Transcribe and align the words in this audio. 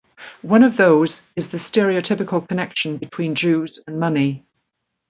One 0.41 0.63
of 0.63 0.77
those 0.77 1.21
is 1.35 1.49
the 1.49 1.57
stereotypical 1.59 2.47
connection 2.47 2.97
between 2.97 3.35
Jews 3.35 3.83
and 3.85 3.99
money. 3.99 4.47